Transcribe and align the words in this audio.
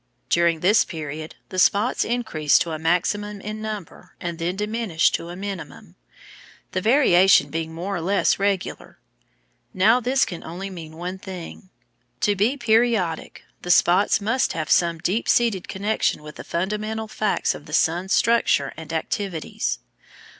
During 0.31 0.61
this 0.61 0.83
period 0.83 1.35
the 1.49 1.59
spots 1.59 2.03
increase 2.03 2.57
to 2.57 2.71
a 2.71 2.79
maximum 2.79 3.39
in 3.39 3.61
number 3.61 4.15
and 4.19 4.39
then 4.39 4.55
diminish 4.55 5.11
to 5.11 5.29
a 5.29 5.35
minimum, 5.35 5.95
the 6.71 6.81
variation 6.81 7.51
being 7.51 7.71
more 7.71 7.97
or 7.97 8.01
less 8.01 8.39
regular. 8.39 8.97
Now 9.75 9.99
this 9.99 10.25
can 10.25 10.43
only 10.43 10.71
mean 10.71 10.97
one 10.97 11.19
thing. 11.19 11.69
To 12.21 12.35
be 12.35 12.57
periodic 12.57 13.43
the 13.61 13.69
spots 13.69 14.19
must 14.19 14.53
have 14.53 14.71
some 14.71 14.97
deep 14.97 15.29
seated 15.29 15.67
connection 15.67 16.23
with 16.23 16.37
the 16.37 16.43
fundamental 16.43 17.07
facts 17.07 17.53
of 17.53 17.67
the 17.67 17.71
sun's 17.73 18.11
structure 18.11 18.73
and 18.75 18.91
activities. 18.91 19.77